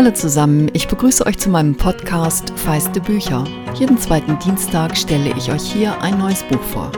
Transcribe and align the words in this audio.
Hallo 0.00 0.12
zusammen, 0.12 0.70
ich 0.72 0.88
begrüße 0.88 1.26
euch 1.26 1.36
zu 1.36 1.50
meinem 1.50 1.76
Podcast 1.76 2.58
Feiste 2.58 3.02
Bücher. 3.02 3.44
Jeden 3.74 3.98
zweiten 3.98 4.38
Dienstag 4.38 4.96
stelle 4.96 5.36
ich 5.36 5.52
euch 5.52 5.60
hier 5.70 6.00
ein 6.00 6.16
neues 6.16 6.42
Buch 6.42 6.62
vor. 6.62 6.90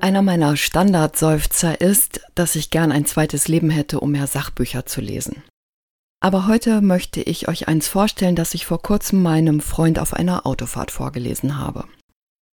Einer 0.00 0.22
meiner 0.22 0.56
Standardseufzer 0.56 1.80
ist, 1.80 2.20
dass 2.34 2.56
ich 2.56 2.70
gern 2.70 2.90
ein 2.90 3.06
zweites 3.06 3.46
Leben 3.46 3.70
hätte, 3.70 4.00
um 4.00 4.10
mehr 4.10 4.26
Sachbücher 4.26 4.86
zu 4.86 5.00
lesen. 5.00 5.44
Aber 6.18 6.48
heute 6.48 6.80
möchte 6.80 7.20
ich 7.20 7.46
euch 7.46 7.68
eins 7.68 7.86
vorstellen, 7.86 8.34
das 8.34 8.54
ich 8.54 8.66
vor 8.66 8.82
kurzem 8.82 9.22
meinem 9.22 9.60
Freund 9.60 10.00
auf 10.00 10.14
einer 10.14 10.46
Autofahrt 10.46 10.90
vorgelesen 10.90 11.60
habe. 11.60 11.84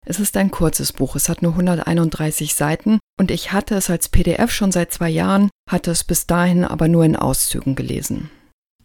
Es 0.06 0.20
ist 0.20 0.36
ein 0.36 0.52
kurzes 0.52 0.92
Buch, 0.92 1.16
es 1.16 1.30
hat 1.30 1.42
nur 1.42 1.54
131 1.54 2.56
Seiten 2.56 3.00
und 3.20 3.32
ich 3.32 3.52
hatte 3.52 3.76
es 3.76 3.90
als 3.90 4.10
PDF 4.10 4.52
schon 4.52 4.72
seit 4.72 4.94
zwei 4.94 5.10
Jahren, 5.10 5.50
hatte 5.70 5.92
es 5.92 6.04
bis 6.04 6.28
dahin 6.28 6.64
aber 6.64 6.88
nur 6.88 7.04
in 7.04 7.16
Auszügen 7.16 7.76
gelesen. 7.76 8.30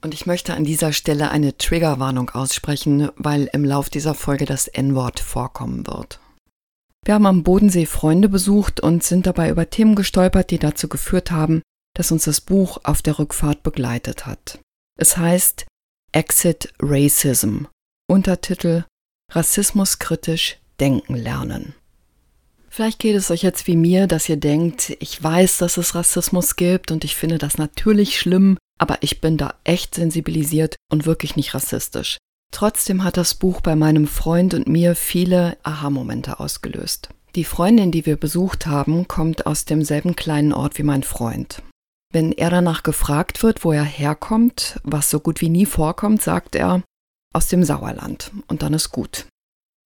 Und 0.00 0.14
ich 0.14 0.27
möchte 0.27 0.54
an 0.54 0.64
dieser 0.64 0.92
Stelle 0.92 1.30
eine 1.30 1.56
Triggerwarnung 1.56 2.30
aussprechen, 2.30 3.10
weil 3.16 3.48
im 3.52 3.64
Lauf 3.64 3.88
dieser 3.88 4.14
Folge 4.14 4.46
das 4.46 4.66
N-Wort 4.66 5.20
vorkommen 5.20 5.87
wird. 5.87 6.18
Wir 7.04 7.14
haben 7.14 7.26
am 7.26 7.42
Bodensee 7.42 7.87
Freunde 7.87 8.28
besucht 8.28 8.80
und 8.80 9.04
sind 9.04 9.26
dabei 9.26 9.50
über 9.50 9.70
Themen 9.70 9.95
gestolpert, 9.95 10.51
die 10.51 10.59
dazu 10.59 10.88
geführt 10.88 11.30
haben, 11.30 11.62
dass 11.95 12.10
uns 12.10 12.24
das 12.24 12.40
Buch 12.40 12.78
auf 12.84 13.02
der 13.02 13.18
Rückfahrt 13.18 13.62
begleitet 13.62 14.26
hat. 14.26 14.60
Es 14.98 15.16
heißt 15.16 15.66
Exit 16.12 16.73
Racism, 16.80 17.64
Untertitel 18.09 18.84
Rassismus 19.30 19.98
kritisch 19.98 20.59
denken 20.80 21.14
lernen. 21.14 21.74
Vielleicht 22.74 23.00
geht 23.00 23.16
es 23.16 23.30
euch 23.30 23.42
jetzt 23.42 23.66
wie 23.66 23.76
mir, 23.76 24.06
dass 24.06 24.30
ihr 24.30 24.38
denkt, 24.38 24.96
ich 24.98 25.22
weiß, 25.22 25.58
dass 25.58 25.76
es 25.76 25.94
Rassismus 25.94 26.56
gibt 26.56 26.90
und 26.90 27.04
ich 27.04 27.16
finde 27.16 27.36
das 27.36 27.58
natürlich 27.58 28.18
schlimm, 28.18 28.56
aber 28.79 28.96
ich 29.02 29.20
bin 29.20 29.37
da 29.37 29.52
echt 29.62 29.95
sensibilisiert 29.95 30.76
und 30.90 31.04
wirklich 31.04 31.37
nicht 31.37 31.52
rassistisch. 31.52 32.16
Trotzdem 32.51 33.04
hat 33.04 33.18
das 33.18 33.34
Buch 33.34 33.60
bei 33.60 33.76
meinem 33.76 34.06
Freund 34.06 34.54
und 34.54 34.68
mir 34.68 34.95
viele 34.95 35.59
Aha-Momente 35.64 36.40
ausgelöst. 36.40 37.10
Die 37.34 37.45
Freundin, 37.45 37.92
die 37.92 38.06
wir 38.06 38.16
besucht 38.16 38.66
haben, 38.66 39.07
kommt 39.07 39.45
aus 39.45 39.66
demselben 39.66 40.16
kleinen 40.16 40.54
Ort 40.54 40.79
wie 40.79 40.82
mein 40.82 41.02
Freund. 41.02 41.62
Wenn 42.10 42.32
er 42.32 42.48
danach 42.48 42.84
gefragt 42.84 43.42
wird, 43.42 43.66
wo 43.66 43.73
er 43.73 43.84
herkommt, 43.84 44.80
was 44.82 45.10
so 45.10 45.20
gut 45.20 45.42
wie 45.42 45.51
nie 45.51 45.66
vorkommt, 45.66 46.23
sagt 46.23 46.57
er 46.57 46.82
aus 47.34 47.48
dem 47.48 47.64
Sauerland 47.64 48.30
und 48.46 48.62
dann 48.62 48.73
ist 48.73 48.92
gut. 48.92 49.26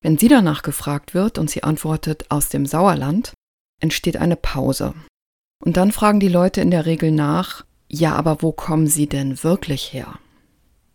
Wenn 0.07 0.19
sie 0.19 0.29
danach 0.29 0.63
gefragt 0.63 1.15
wird 1.15 1.37
und 1.37 1.51
sie 1.51 1.65
antwortet 1.65 2.27
aus 2.29 2.49
dem 2.49 2.65
Sauerland, 2.65 3.35
entsteht 3.83 4.17
eine 4.17 4.37
Pause. 4.37 4.95
Und 5.65 5.77
dann 5.77 5.91
fragen 5.91 6.21
die 6.21 6.29
Leute 6.29 6.61
in 6.61 6.71
der 6.71 6.87
Regel 6.87 7.11
nach, 7.11 7.65
ja, 7.89 8.15
aber 8.15 8.41
wo 8.41 8.53
kommen 8.53 8.87
sie 8.87 9.09
denn 9.09 9.43
wirklich 9.43 9.93
her? 9.93 10.21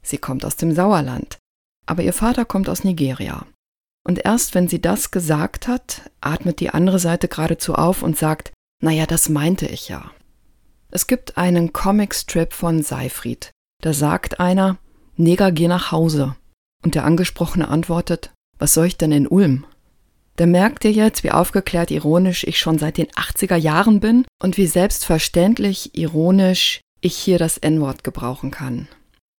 Sie 0.01 0.17
kommt 0.17 0.45
aus 0.45 0.55
dem 0.55 0.73
Sauerland, 0.73 1.39
aber 1.85 2.03
ihr 2.03 2.13
Vater 2.13 2.45
kommt 2.45 2.69
aus 2.69 2.85
Nigeria. 2.85 3.45
Und 4.07 4.23
erst 4.23 4.55
wenn 4.55 4.69
sie 4.69 4.79
das 4.79 5.11
gesagt 5.11 5.67
hat, 5.67 6.09
atmet 6.21 6.61
die 6.61 6.69
andere 6.69 6.99
Seite 6.99 7.27
geradezu 7.27 7.75
auf 7.75 8.03
und 8.03 8.17
sagt, 8.17 8.53
naja, 8.81 9.05
das 9.07 9.27
meinte 9.27 9.65
ich 9.65 9.89
ja. 9.89 10.09
Es 10.89 11.07
gibt 11.07 11.37
einen 11.37 11.73
Comicstrip 11.73 12.53
von 12.53 12.81
Seifried. 12.81 13.51
Da 13.81 13.91
sagt 13.91 14.39
einer, 14.39 14.77
Neger, 15.17 15.51
geh 15.51 15.67
nach 15.67 15.91
Hause. 15.91 16.37
Und 16.81 16.95
der 16.95 17.03
Angesprochene 17.03 17.67
antwortet, 17.67 18.31
was 18.61 18.75
soll 18.75 18.85
ich 18.85 18.97
denn 18.97 19.11
in 19.11 19.27
Ulm? 19.27 19.65
Da 20.35 20.45
merkt 20.45 20.85
ihr 20.85 20.91
jetzt, 20.91 21.23
wie 21.23 21.31
aufgeklärt 21.31 21.89
ironisch 21.89 22.43
ich 22.43 22.59
schon 22.59 22.77
seit 22.77 22.97
den 22.97 23.07
80er 23.07 23.55
Jahren 23.55 23.99
bin 23.99 24.23
und 24.41 24.55
wie 24.55 24.67
selbstverständlich 24.67 25.97
ironisch 25.97 26.79
ich 27.01 27.17
hier 27.17 27.39
das 27.39 27.57
N-Wort 27.57 28.03
gebrauchen 28.03 28.51
kann. 28.51 28.87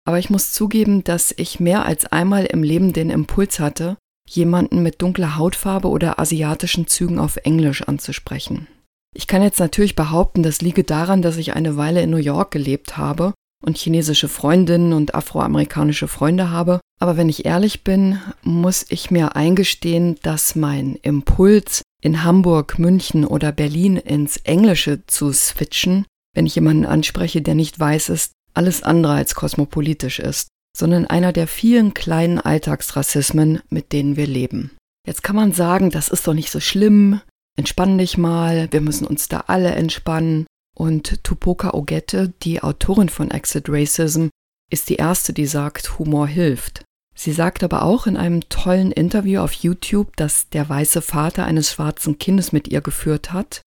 Aber 0.05 0.17
ich 0.17 0.31
muss 0.31 0.52
zugeben, 0.52 1.03
dass 1.03 1.33
ich 1.38 1.59
mehr 1.59 1.86
als 1.86 2.08
einmal 2.08 2.45
im 2.45 2.64
Leben 2.64 2.93
den 2.93 3.11
Impuls 3.11 3.59
hatte, 3.59 3.95
jemanden 4.27 4.82
mit 4.82 5.02
dunkler 5.04 5.38
Hautfarbe 5.38 5.88
oder 5.88 6.20
asiatischen 6.20 6.88
Zügen 6.88 7.20
auf 7.20 7.38
Englisch 7.38 7.83
anzusprechen. 7.83 8.67
Ich 9.15 9.27
kann 9.27 9.43
jetzt 9.43 9.59
natürlich 9.59 9.95
behaupten, 9.95 10.42
das 10.42 10.61
liege 10.61 10.83
daran, 10.83 11.21
dass 11.21 11.38
ich 11.38 11.53
eine 11.53 11.77
Weile 11.77 12.02
in 12.02 12.09
New 12.09 12.17
York 12.17 12.49
gelebt 12.49 12.98
habe 12.98 13.33
und 13.64 13.77
chinesische 13.77 14.27
Freundinnen 14.27 14.93
und 14.93 15.14
afroamerikanische 15.14 16.08
Freunde 16.08 16.49
habe. 16.49 16.80
Aber 17.02 17.17
wenn 17.17 17.30
ich 17.30 17.45
ehrlich 17.45 17.84
bin, 17.84 18.20
muss 18.44 18.86
ich 18.89 19.10
mir 19.10 19.36
eingestehen, 19.36 20.20
dass 20.22 20.56
mein 20.56 20.95
Impuls, 21.02 21.82
in 22.00 22.23
Hamburg, 22.23 22.78
München 22.78 23.26
oder 23.26 23.52
Berlin 23.52 23.98
ins 23.98 24.38
Englische 24.38 25.06
zu 25.08 25.34
switchen, 25.34 26.06
wenn 26.36 26.45
ich 26.45 26.54
jemanden 26.54 26.86
anspreche, 26.86 27.42
der 27.42 27.56
nicht 27.56 27.80
weiß 27.80 28.10
ist, 28.10 28.34
alles 28.54 28.84
andere 28.84 29.14
als 29.14 29.34
kosmopolitisch 29.34 30.20
ist, 30.20 30.50
sondern 30.78 31.08
einer 31.08 31.34
der 31.34 31.48
vielen 31.48 31.95
kleinen 31.95 32.39
Alltagsrassismen, 32.39 33.62
mit 33.70 33.94
denen 33.94 34.16
wir 34.16 34.28
leben. 34.28 34.72
Jetzt 35.08 35.23
kann 35.23 35.36
man 35.36 35.54
sagen, 35.54 35.89
das 35.89 36.08
ist 36.08 36.28
doch 36.28 36.36
nicht 36.36 36.52
so 36.52 36.60
schlimm, 36.60 37.20
entspann 37.58 37.98
dich 37.98 38.20
mal, 38.20 38.68
wir 38.72 38.82
müssen 38.82 39.08
uns 39.08 39.28
da 39.28 39.45
alle 39.48 39.72
entspannen. 39.72 40.45
Und 40.76 41.23
Tupoka 41.23 41.73
Ogette, 41.73 42.32
die 42.44 42.62
Autorin 42.62 43.10
von 43.10 43.32
Exit 43.32 43.66
Racism, 43.70 44.28
ist 44.72 44.89
die 44.89 44.95
erste, 44.95 45.33
die 45.33 45.48
sagt, 45.48 45.98
Humor 45.98 46.28
hilft. 46.28 46.83
Sie 47.16 47.33
sagt 47.33 47.64
aber 47.64 47.83
auch 47.83 48.08
in 48.08 48.17
einem 48.17 48.42
tollen 48.49 48.92
Interview 48.92 49.42
auf 49.42 49.54
YouTube, 49.54 50.16
das 50.16 50.49
der 50.49 50.67
weiße 50.67 51.02
Vater 51.02 51.45
eines 51.45 51.72
schwarzen 51.73 52.17
Kindes 52.17 52.52
mit 52.52 52.67
ihr 52.67 52.82
geführt 52.82 53.33
hat. 53.33 53.61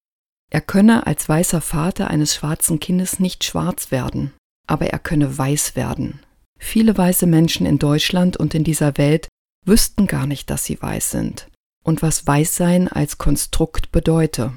Er 0.51 0.61
könne 0.61 1.07
als 1.07 1.29
weißer 1.29 1.61
Vater 1.61 2.09
eines 2.09 2.35
schwarzen 2.35 2.81
Kindes 2.81 3.19
nicht 3.21 3.45
schwarz 3.45 3.91
werden, 3.91 4.33
aber 4.67 4.87
er 4.87 4.99
könne 4.99 5.37
weiß 5.37 5.77
werden. 5.77 6.21
Viele 6.59 6.97
weiße 6.97 7.27
Menschen 7.27 7.67
in 7.67 7.79
Deutschland 7.79 8.37
und 8.37 8.55
in 8.55 8.65
dieser 8.65 8.97
Welt 8.97 9.29
wüssten 9.67 10.07
gar 10.07 10.27
nicht, 10.27 10.51
dass 10.51 10.65
sie 10.65 10.81
weiß 10.81 11.11
sind 11.11 11.49
und 11.85 12.03
was 12.03 12.27
Weißsein 12.27 12.89
als 12.89 13.19
Konstrukt 13.19 13.93
bedeute. 13.93 14.53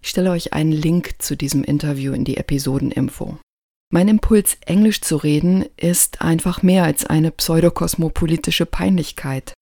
Ich 0.00 0.08
stelle 0.08 0.30
euch 0.30 0.52
einen 0.52 0.72
Link 0.72 1.16
zu 1.18 1.36
diesem 1.36 1.62
Interview 1.62 2.12
in 2.12 2.24
die 2.24 2.36
Episodeninfo. 2.36 3.38
Mein 3.92 4.08
Impuls, 4.08 4.56
Englisch 4.66 5.00
zu 5.00 5.16
reden, 5.16 5.66
ist 5.76 6.20
einfach 6.20 6.62
mehr 6.62 6.84
als 6.84 7.06
eine 7.06 7.30
pseudokosmopolitische 7.30 8.66
Peinlichkeit. 8.66 9.54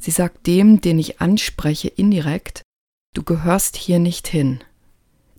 Sie 0.00 0.10
sagt 0.10 0.46
dem, 0.46 0.80
den 0.80 0.98
ich 0.98 1.20
anspreche, 1.20 1.88
indirekt, 1.88 2.62
du 3.14 3.22
gehörst 3.22 3.76
hier 3.76 3.98
nicht 3.98 4.28
hin. 4.28 4.60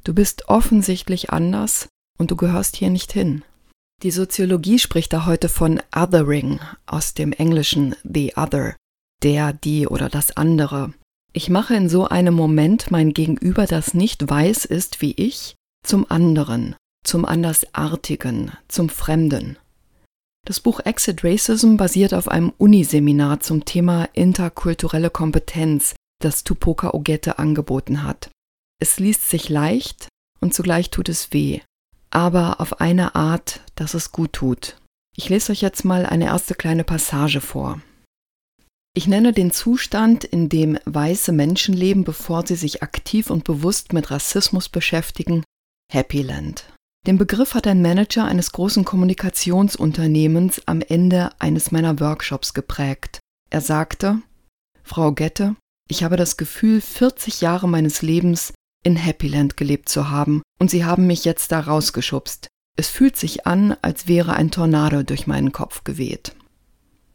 Du 0.03 0.13
bist 0.13 0.49
offensichtlich 0.49 1.31
anders 1.31 1.87
und 2.17 2.31
du 2.31 2.35
gehörst 2.35 2.75
hier 2.75 2.89
nicht 2.89 3.13
hin. 3.13 3.43
Die 4.03 4.11
Soziologie 4.11 4.79
spricht 4.79 5.11
da 5.11 5.25
heute 5.25 5.49
von 5.49 5.81
Othering 5.95 6.59
aus 6.85 7.13
dem 7.13 7.33
Englischen 7.33 7.95
the 8.03 8.33
other, 8.35 8.75
der, 9.23 9.53
die 9.53 9.87
oder 9.87 10.07
das 10.09 10.37
andere. 10.37 10.93
Ich 11.33 11.49
mache 11.49 11.75
in 11.75 11.89
so 11.89 12.07
einem 12.07 12.33
Moment 12.33 12.91
mein 12.91 13.13
Gegenüber, 13.13 13.65
das 13.65 13.93
nicht 13.93 14.29
weiß 14.29 14.65
ist 14.65 15.01
wie 15.01 15.13
ich, 15.13 15.55
zum 15.85 16.09
anderen, 16.09 16.75
zum 17.03 17.25
Andersartigen, 17.25 18.51
zum 18.67 18.89
Fremden. 18.89 19.57
Das 20.45 20.59
Buch 20.59 20.79
Exit 20.79 21.23
Racism 21.23 21.75
basiert 21.75 22.13
auf 22.13 22.27
einem 22.27 22.53
Uniseminar 22.57 23.39
zum 23.39 23.65
Thema 23.65 24.09
interkulturelle 24.13 25.09
Kompetenz, 25.09 25.95
das 26.21 26.43
Tupoka 26.43 26.93
Ogette 26.93 27.39
angeboten 27.39 28.03
hat. 28.03 28.29
Es 28.81 28.99
liest 28.99 29.29
sich 29.29 29.49
leicht 29.49 30.07
und 30.39 30.53
zugleich 30.53 30.89
tut 30.89 31.09
es 31.09 31.33
weh, 31.33 31.61
aber 32.09 32.61
auf 32.61 32.81
eine 32.81 33.15
Art, 33.15 33.61
dass 33.75 33.93
es 33.93 34.11
gut 34.11 34.33
tut. 34.33 34.77
Ich 35.15 35.29
lese 35.29 35.51
euch 35.51 35.61
jetzt 35.61 35.83
mal 35.83 36.05
eine 36.05 36.25
erste 36.25 36.55
kleine 36.55 36.83
Passage 36.83 37.41
vor. 37.41 37.81
Ich 38.95 39.07
nenne 39.07 39.33
den 39.33 39.51
Zustand, 39.51 40.23
in 40.23 40.49
dem 40.49 40.79
weiße 40.85 41.31
Menschen 41.31 41.75
leben, 41.75 42.03
bevor 42.03 42.45
sie 42.47 42.55
sich 42.55 42.81
aktiv 42.81 43.29
und 43.29 43.43
bewusst 43.43 43.93
mit 43.93 44.11
Rassismus 44.11 44.67
beschäftigen, 44.67 45.43
Happy 45.91 46.21
Land. 46.21 46.65
Den 47.07 47.17
Begriff 47.17 47.53
hat 47.53 47.65
ein 47.65 47.81
Manager 47.81 48.25
eines 48.25 48.51
großen 48.51 48.83
Kommunikationsunternehmens 48.85 50.61
am 50.65 50.81
Ende 50.81 51.29
eines 51.39 51.71
meiner 51.71 51.99
Workshops 51.99 52.53
geprägt. 52.53 53.19
Er 53.49 53.61
sagte, 53.61 54.21
Frau 54.83 55.13
Gette, 55.13 55.55
ich 55.89 56.03
habe 56.03 56.17
das 56.17 56.37
Gefühl, 56.37 56.81
40 56.81 57.41
Jahre 57.41 57.67
meines 57.67 58.01
Lebens 58.01 58.53
in 58.83 58.95
Happy 58.95 59.27
Land 59.27 59.57
gelebt 59.57 59.89
zu 59.89 60.09
haben, 60.09 60.41
und 60.59 60.69
Sie 60.69 60.85
haben 60.85 61.07
mich 61.07 61.25
jetzt 61.25 61.51
da 61.51 61.59
rausgeschubst. 61.61 62.47
Es 62.77 62.89
fühlt 62.89 63.17
sich 63.17 63.47
an, 63.47 63.75
als 63.81 64.07
wäre 64.07 64.33
ein 64.33 64.51
Tornado 64.51 65.03
durch 65.03 65.27
meinen 65.27 65.51
Kopf 65.51 65.83
geweht. 65.83 66.35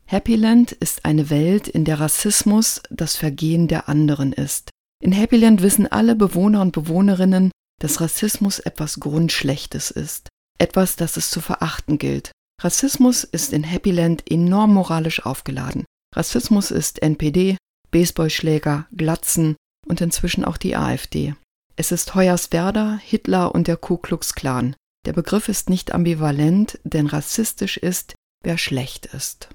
Happyland 0.07 0.73
ist 0.73 1.05
eine 1.05 1.31
Welt, 1.31 1.69
in 1.69 1.85
der 1.85 2.01
Rassismus 2.01 2.83
das 2.91 3.17
Vergehen 3.17 3.69
der 3.69 3.89
anderen 3.89 4.33
ist. 4.33 4.71
In 5.03 5.17
Happyland 5.17 5.63
wissen 5.63 5.87
alle 5.91 6.15
Bewohner 6.15 6.61
und 6.61 6.73
Bewohnerinnen, 6.73 7.51
dass 7.81 8.00
Rassismus 8.00 8.59
etwas 8.59 9.00
Grundschlechtes 9.00 9.91
ist, 9.91 10.29
etwas, 10.59 10.97
das 10.97 11.17
es 11.17 11.31
zu 11.31 11.41
verachten 11.41 11.99
gilt. 11.99 12.32
Rassismus 12.62 13.25
ist 13.25 13.53
in 13.53 13.65
Happyland 13.65 14.31
enorm 14.31 14.73
moralisch 14.75 15.25
aufgeladen. 15.26 15.85
Rassismus 16.15 16.71
ist 16.71 17.03
NPD, 17.03 17.56
Baseballschläger, 17.91 18.87
Glatzen 18.93 19.56
und 19.87 20.00
inzwischen 20.00 20.44
auch 20.44 20.56
die 20.56 20.76
AfD. 20.76 21.35
Es 21.76 21.91
ist 21.91 22.15
Hoyerswerda, 22.15 22.99
Hitler 23.03 23.55
und 23.55 23.67
der 23.67 23.77
Ku 23.77 23.97
Klux 23.97 24.35
Klan. 24.35 24.77
Der 25.06 25.12
Begriff 25.12 25.49
ist 25.49 25.69
nicht 25.69 25.93
ambivalent, 25.93 26.79
denn 26.85 27.06
rassistisch 27.06 27.77
ist, 27.77 28.15
wer 28.43 28.59
schlecht 28.59 29.06
ist. 29.06 29.49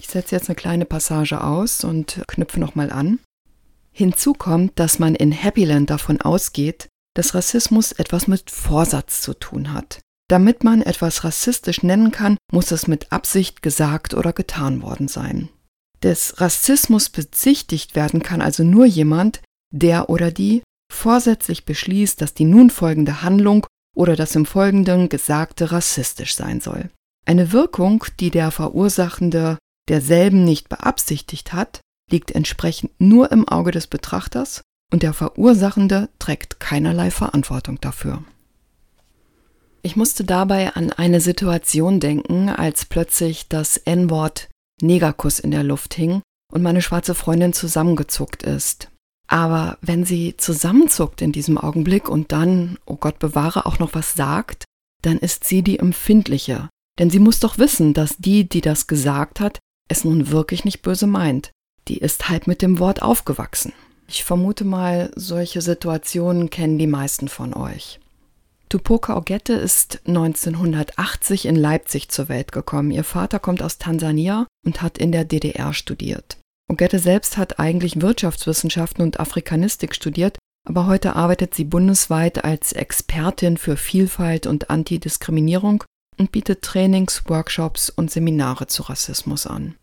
Ich 0.00 0.08
setze 0.08 0.34
jetzt 0.34 0.48
eine 0.48 0.56
kleine 0.56 0.84
Passage 0.84 1.42
aus 1.42 1.84
und 1.84 2.22
knüpfe 2.26 2.58
nochmal 2.58 2.90
an. 2.90 3.18
Hinzu 3.92 4.32
kommt, 4.32 4.78
dass 4.78 4.98
man 4.98 5.14
in 5.14 5.32
Happyland 5.32 5.90
davon 5.90 6.20
ausgeht, 6.20 6.88
dass 7.14 7.34
Rassismus 7.34 7.92
etwas 7.92 8.26
mit 8.26 8.50
Vorsatz 8.50 9.20
zu 9.20 9.34
tun 9.34 9.72
hat. 9.72 10.00
Damit 10.28 10.64
man 10.64 10.80
etwas 10.80 11.24
rassistisch 11.24 11.82
nennen 11.82 12.10
kann, 12.10 12.38
muss 12.50 12.70
es 12.70 12.86
mit 12.86 13.12
Absicht 13.12 13.62
gesagt 13.62 14.14
oder 14.14 14.32
getan 14.32 14.82
worden 14.82 15.08
sein. 15.08 15.50
Des 16.02 16.40
Rassismus 16.40 17.10
bezichtigt 17.10 17.94
werden 17.94 18.22
kann 18.22 18.40
also 18.40 18.64
nur 18.64 18.86
jemand, 18.86 19.40
der 19.70 20.08
oder 20.08 20.30
die 20.30 20.62
vorsätzlich 20.92 21.64
beschließt, 21.64 22.20
dass 22.20 22.34
die 22.34 22.44
nun 22.44 22.70
folgende 22.70 23.22
Handlung 23.22 23.66
oder 23.94 24.16
das 24.16 24.34
im 24.34 24.46
Folgenden 24.46 25.08
Gesagte 25.08 25.70
rassistisch 25.70 26.34
sein 26.34 26.60
soll. 26.60 26.90
Eine 27.24 27.52
Wirkung, 27.52 28.04
die 28.20 28.30
der 28.30 28.50
Verursachende 28.50 29.58
derselben 29.88 30.44
nicht 30.44 30.68
beabsichtigt 30.68 31.52
hat, 31.52 31.80
liegt 32.10 32.30
entsprechend 32.30 32.92
nur 33.00 33.30
im 33.32 33.48
Auge 33.48 33.70
des 33.70 33.86
Betrachters 33.86 34.62
und 34.92 35.02
der 35.02 35.14
Verursachende 35.14 36.10
trägt 36.18 36.60
keinerlei 36.60 37.10
Verantwortung 37.10 37.80
dafür. 37.80 38.22
Ich 39.82 39.96
musste 39.96 40.22
dabei 40.22 40.74
an 40.74 40.92
eine 40.92 41.20
Situation 41.20 41.98
denken, 41.98 42.48
als 42.48 42.84
plötzlich 42.84 43.48
das 43.48 43.78
N-Wort 43.78 44.48
Negerkuss 44.80 45.40
in 45.40 45.50
der 45.50 45.64
Luft 45.64 45.94
hing 45.94 46.22
und 46.52 46.62
meine 46.62 46.82
schwarze 46.82 47.14
Freundin 47.14 47.52
zusammengezuckt 47.52 48.44
ist. 48.44 48.90
Aber 49.26 49.78
wenn 49.80 50.04
sie 50.04 50.36
zusammenzuckt 50.36 51.22
in 51.22 51.32
diesem 51.32 51.56
Augenblick 51.56 52.08
und 52.08 52.30
dann, 52.30 52.78
oh 52.84 52.96
Gott 52.96 53.18
bewahre, 53.18 53.66
auch 53.66 53.78
noch 53.78 53.94
was 53.94 54.14
sagt, 54.14 54.64
dann 55.00 55.18
ist 55.18 55.44
sie 55.44 55.62
die 55.62 55.78
Empfindliche. 55.78 56.68
Denn 56.98 57.10
sie 57.10 57.18
muss 57.18 57.40
doch 57.40 57.58
wissen, 57.58 57.94
dass 57.94 58.18
die, 58.18 58.48
die 58.48 58.60
das 58.60 58.86
gesagt 58.86 59.40
hat, 59.40 59.58
es 59.88 60.04
nun 60.04 60.30
wirklich 60.30 60.64
nicht 60.64 60.82
böse 60.82 61.06
meint. 61.06 61.50
Die 61.88 61.98
ist 61.98 62.28
halt 62.28 62.46
mit 62.46 62.62
dem 62.62 62.78
Wort 62.78 63.02
aufgewachsen. 63.02 63.72
Ich 64.12 64.24
vermute 64.24 64.64
mal, 64.64 65.10
solche 65.16 65.62
Situationen 65.62 66.50
kennen 66.50 66.76
die 66.76 66.86
meisten 66.86 67.28
von 67.28 67.54
euch. 67.54 67.98
Tupoka 68.68 69.16
Ogette 69.16 69.54
ist 69.54 70.02
1980 70.06 71.46
in 71.46 71.56
Leipzig 71.56 72.10
zur 72.10 72.28
Welt 72.28 72.52
gekommen. 72.52 72.90
Ihr 72.90 73.04
Vater 73.04 73.38
kommt 73.38 73.62
aus 73.62 73.78
Tansania 73.78 74.46
und 74.66 74.82
hat 74.82 74.98
in 74.98 75.12
der 75.12 75.24
DDR 75.24 75.72
studiert. 75.72 76.36
Ogette 76.70 76.98
selbst 76.98 77.38
hat 77.38 77.58
eigentlich 77.58 78.02
Wirtschaftswissenschaften 78.02 79.02
und 79.02 79.18
Afrikanistik 79.18 79.94
studiert, 79.94 80.36
aber 80.68 80.86
heute 80.86 81.16
arbeitet 81.16 81.54
sie 81.54 81.64
bundesweit 81.64 82.44
als 82.44 82.74
Expertin 82.74 83.56
für 83.56 83.78
Vielfalt 83.78 84.46
und 84.46 84.68
Antidiskriminierung 84.68 85.84
und 86.18 86.32
bietet 86.32 86.60
Trainings, 86.60 87.22
Workshops 87.28 87.88
und 87.88 88.10
Seminare 88.10 88.66
zu 88.66 88.82
Rassismus 88.82 89.46
an. 89.46 89.74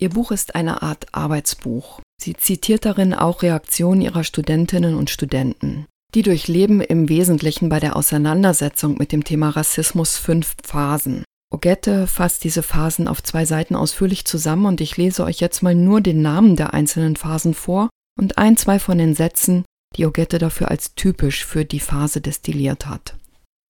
Ihr 0.00 0.10
Buch 0.10 0.32
ist 0.32 0.54
eine 0.54 0.82
Art 0.82 1.06
Arbeitsbuch. 1.12 2.00
Sie 2.20 2.34
zitiert 2.34 2.84
darin 2.84 3.14
auch 3.14 3.42
Reaktionen 3.42 4.00
ihrer 4.00 4.24
Studentinnen 4.24 4.96
und 4.96 5.10
Studenten. 5.10 5.86
Die 6.14 6.22
durchleben 6.22 6.80
im 6.80 7.08
Wesentlichen 7.08 7.68
bei 7.68 7.80
der 7.80 7.96
Auseinandersetzung 7.96 8.96
mit 8.98 9.12
dem 9.12 9.24
Thema 9.24 9.50
Rassismus 9.50 10.16
fünf 10.16 10.54
Phasen. 10.62 11.24
Ogette 11.52 12.06
fasst 12.06 12.44
diese 12.44 12.62
Phasen 12.62 13.06
auf 13.06 13.22
zwei 13.22 13.44
Seiten 13.44 13.76
ausführlich 13.76 14.24
zusammen 14.24 14.66
und 14.66 14.80
ich 14.80 14.96
lese 14.96 15.24
euch 15.24 15.40
jetzt 15.40 15.62
mal 15.62 15.74
nur 15.74 16.00
den 16.00 16.22
Namen 16.22 16.56
der 16.56 16.74
einzelnen 16.74 17.16
Phasen 17.16 17.54
vor 17.54 17.90
und 18.18 18.38
ein, 18.38 18.56
zwei 18.56 18.78
von 18.78 18.98
den 18.98 19.14
Sätzen, 19.14 19.64
die 19.96 20.06
Ogette 20.06 20.38
dafür 20.38 20.70
als 20.70 20.94
typisch 20.94 21.44
für 21.44 21.64
die 21.64 21.80
Phase 21.80 22.20
destilliert 22.20 22.86
hat. 22.86 23.16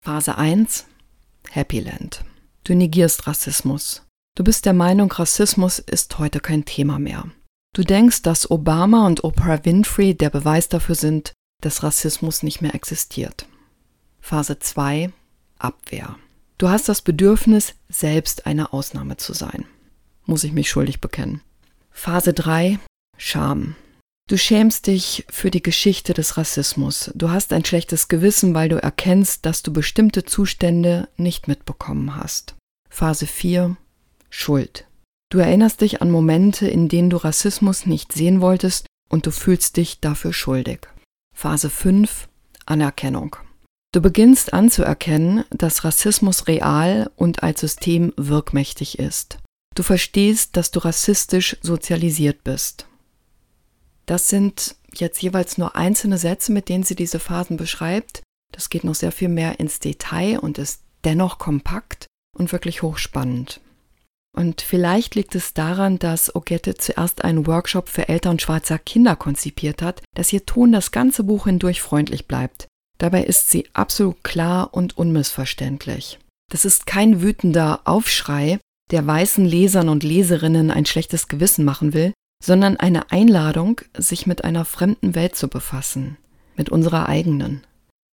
Phase 0.02 0.36
1 0.38 0.86
Happyland. 1.50 2.24
Du 2.64 2.74
negierst 2.74 3.26
Rassismus. 3.26 4.03
Du 4.36 4.42
bist 4.42 4.66
der 4.66 4.72
Meinung, 4.72 5.12
Rassismus 5.12 5.78
ist 5.78 6.18
heute 6.18 6.40
kein 6.40 6.64
Thema 6.64 6.98
mehr. 6.98 7.24
Du 7.72 7.84
denkst, 7.84 8.22
dass 8.22 8.50
Obama 8.50 9.06
und 9.06 9.22
Oprah 9.22 9.64
Winfrey 9.64 10.14
der 10.16 10.30
Beweis 10.30 10.68
dafür 10.68 10.96
sind, 10.96 11.32
dass 11.62 11.84
Rassismus 11.84 12.42
nicht 12.42 12.60
mehr 12.60 12.74
existiert. 12.74 13.46
Phase 14.20 14.58
2 14.58 15.12
Abwehr. 15.58 16.16
Du 16.58 16.68
hast 16.68 16.88
das 16.88 17.02
Bedürfnis, 17.02 17.74
selbst 17.88 18.46
eine 18.46 18.72
Ausnahme 18.72 19.16
zu 19.18 19.34
sein. 19.34 19.66
Muss 20.26 20.42
ich 20.42 20.52
mich 20.52 20.68
schuldig 20.68 21.00
bekennen. 21.00 21.40
Phase 21.92 22.32
3 22.32 22.80
Scham. 23.16 23.76
Du 24.28 24.36
schämst 24.36 24.88
dich 24.88 25.26
für 25.30 25.52
die 25.52 25.62
Geschichte 25.62 26.12
des 26.12 26.36
Rassismus. 26.36 27.12
Du 27.14 27.30
hast 27.30 27.52
ein 27.52 27.64
schlechtes 27.64 28.08
Gewissen, 28.08 28.52
weil 28.52 28.68
du 28.68 28.82
erkennst, 28.82 29.46
dass 29.46 29.62
du 29.62 29.72
bestimmte 29.72 30.24
Zustände 30.24 31.08
nicht 31.16 31.46
mitbekommen 31.46 32.16
hast. 32.16 32.56
Phase 32.88 33.26
4 33.26 33.76
Schuld. 34.36 34.86
Du 35.30 35.38
erinnerst 35.38 35.80
dich 35.80 36.02
an 36.02 36.10
Momente, 36.10 36.66
in 36.66 36.88
denen 36.88 37.08
du 37.08 37.16
Rassismus 37.16 37.86
nicht 37.86 38.12
sehen 38.12 38.40
wolltest 38.40 38.86
und 39.08 39.26
du 39.26 39.30
fühlst 39.30 39.76
dich 39.76 40.00
dafür 40.00 40.32
schuldig. 40.32 40.88
Phase 41.34 41.70
5 41.70 42.28
Anerkennung. 42.66 43.36
Du 43.92 44.02
beginnst 44.02 44.52
anzuerkennen, 44.52 45.44
dass 45.50 45.84
Rassismus 45.84 46.48
real 46.48 47.10
und 47.14 47.44
als 47.44 47.60
System 47.60 48.12
wirkmächtig 48.16 48.98
ist. 48.98 49.38
Du 49.76 49.84
verstehst, 49.84 50.56
dass 50.56 50.72
du 50.72 50.80
rassistisch 50.80 51.56
sozialisiert 51.62 52.42
bist. 52.42 52.88
Das 54.04 54.28
sind 54.28 54.74
jetzt 54.92 55.22
jeweils 55.22 55.58
nur 55.58 55.76
einzelne 55.76 56.18
Sätze, 56.18 56.52
mit 56.52 56.68
denen 56.68 56.82
sie 56.82 56.96
diese 56.96 57.20
Phasen 57.20 57.56
beschreibt. 57.56 58.22
Das 58.50 58.68
geht 58.68 58.82
noch 58.82 58.96
sehr 58.96 59.12
viel 59.12 59.28
mehr 59.28 59.60
ins 59.60 59.78
Detail 59.78 60.40
und 60.40 60.58
ist 60.58 60.82
dennoch 61.04 61.38
kompakt 61.38 62.06
und 62.36 62.50
wirklich 62.50 62.82
hochspannend. 62.82 63.60
Und 64.34 64.62
vielleicht 64.62 65.14
liegt 65.14 65.34
es 65.36 65.54
daran, 65.54 65.98
dass 65.98 66.34
Ogette 66.34 66.74
zuerst 66.74 67.24
einen 67.24 67.46
Workshop 67.46 67.88
für 67.88 68.08
Eltern 68.08 68.40
schwarzer 68.40 68.78
Kinder 68.78 69.14
konzipiert 69.14 69.80
hat, 69.80 70.02
dass 70.14 70.32
ihr 70.32 70.44
Ton 70.44 70.72
das 70.72 70.90
ganze 70.90 71.22
Buch 71.22 71.44
hindurch 71.46 71.80
freundlich 71.80 72.26
bleibt. 72.26 72.66
Dabei 72.98 73.22
ist 73.22 73.50
sie 73.50 73.68
absolut 73.74 74.24
klar 74.24 74.74
und 74.74 74.98
unmissverständlich. 74.98 76.18
Das 76.50 76.64
ist 76.64 76.86
kein 76.86 77.22
wütender 77.22 77.80
Aufschrei, 77.84 78.58
der 78.90 79.06
weißen 79.06 79.44
Lesern 79.44 79.88
und 79.88 80.02
Leserinnen 80.02 80.70
ein 80.70 80.86
schlechtes 80.86 81.28
Gewissen 81.28 81.64
machen 81.64 81.94
will, 81.94 82.12
sondern 82.42 82.76
eine 82.76 83.10
Einladung, 83.12 83.80
sich 83.96 84.26
mit 84.26 84.44
einer 84.44 84.64
fremden 84.64 85.14
Welt 85.14 85.36
zu 85.36 85.48
befassen, 85.48 86.16
mit 86.56 86.70
unserer 86.70 87.08
eigenen, 87.08 87.64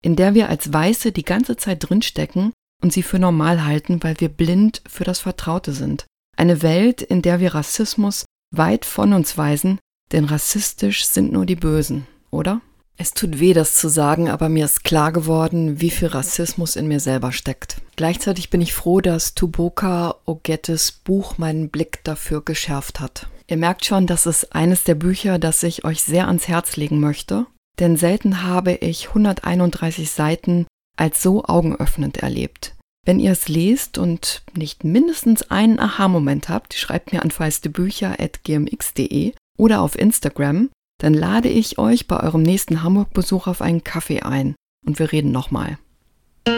in 0.03 0.15
der 0.15 0.33
wir 0.33 0.49
als 0.49 0.71
Weiße 0.71 1.11
die 1.11 1.23
ganze 1.23 1.57
Zeit 1.57 1.89
drinstecken 1.89 2.51
und 2.81 2.93
sie 2.93 3.03
für 3.03 3.19
normal 3.19 3.65
halten, 3.65 4.03
weil 4.03 4.19
wir 4.19 4.29
blind 4.29 4.81
für 4.87 5.03
das 5.03 5.19
Vertraute 5.21 5.73
sind. 5.73 6.05
Eine 6.39 6.61
Welt, 6.61 7.01
in 7.01 7.21
der 7.21 7.41
wir 7.41 7.53
Rassismus 7.53 8.23
weit 8.55 8.85
von 8.85 9.11
uns 9.11 9.37
weisen, 9.37 9.77
denn 10.13 10.23
rassistisch 10.23 11.05
sind 11.05 11.33
nur 11.33 11.45
die 11.45 11.57
Bösen, 11.57 12.07
oder? 12.31 12.61
Es 12.95 13.11
tut 13.11 13.41
weh, 13.41 13.51
das 13.51 13.75
zu 13.75 13.89
sagen, 13.89 14.29
aber 14.29 14.47
mir 14.47 14.63
ist 14.63 14.85
klar 14.85 15.11
geworden, 15.11 15.81
wie 15.81 15.89
viel 15.89 16.07
Rassismus 16.07 16.77
in 16.77 16.87
mir 16.87 17.01
selber 17.01 17.33
steckt. 17.33 17.81
Gleichzeitig 17.97 18.49
bin 18.49 18.61
ich 18.61 18.73
froh, 18.73 19.01
dass 19.01 19.35
Tuboka 19.35 20.15
Ogettes 20.23 20.93
Buch 20.93 21.37
meinen 21.37 21.67
Blick 21.67 22.05
dafür 22.05 22.41
geschärft 22.41 23.01
hat. 23.01 23.27
Ihr 23.47 23.57
merkt 23.57 23.83
schon, 23.83 24.07
das 24.07 24.25
ist 24.25 24.55
eines 24.55 24.85
der 24.85 24.95
Bücher, 24.95 25.39
das 25.39 25.61
ich 25.63 25.83
euch 25.83 26.01
sehr 26.03 26.27
ans 26.29 26.47
Herz 26.47 26.77
legen 26.77 27.01
möchte, 27.01 27.47
denn 27.79 27.97
selten 27.97 28.43
habe 28.43 28.75
ich 28.75 29.09
131 29.09 30.09
Seiten 30.09 30.67
als 30.95 31.21
so 31.21 31.43
augenöffnend 31.43 32.19
erlebt. 32.19 32.75
Wenn 33.09 33.19
ihr 33.19 33.31
es 33.31 33.47
lest 33.47 33.97
und 33.97 34.43
nicht 34.55 34.83
mindestens 34.83 35.49
einen 35.49 35.79
Aha-Moment 35.79 36.47
habt, 36.47 36.75
schreibt 36.75 37.11
mir 37.11 37.23
an 37.23 37.31
feistebücher.gmx.de 37.31 39.33
oder 39.57 39.81
auf 39.81 39.97
Instagram, 39.97 40.69
dann 41.01 41.15
lade 41.15 41.49
ich 41.49 41.79
euch 41.79 42.05
bei 42.05 42.19
eurem 42.19 42.43
nächsten 42.43 42.83
Hamburg-Besuch 42.83 43.47
auf 43.47 43.63
einen 43.63 43.83
Kaffee 43.83 44.21
ein 44.21 44.53
und 44.85 44.99
wir 44.99 45.11
reden 45.11 45.31
nochmal. 45.31 45.79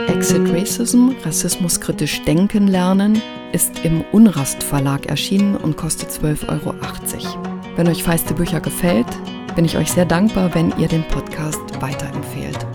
Exit 0.10 0.50
Racism, 0.50 1.12
rassismuskritisch 1.24 2.22
denken 2.24 2.68
lernen, 2.68 3.22
ist 3.54 3.86
im 3.86 4.04
Unrast 4.12 4.62
Verlag 4.62 5.06
erschienen 5.06 5.56
und 5.56 5.78
kostet 5.78 6.10
12,80 6.10 6.50
Euro. 6.50 6.76
Wenn 7.78 7.88
euch 7.88 8.04
feiste 8.04 8.34
Bücher 8.34 8.60
gefällt, 8.60 9.08
bin 9.56 9.64
ich 9.64 9.78
euch 9.78 9.94
sehr 9.94 10.06
dankbar, 10.06 10.54
wenn 10.54 10.78
ihr 10.78 10.90
den 10.90 11.08
Podcast 11.08 11.62
weiterempfehlt. 11.80 12.68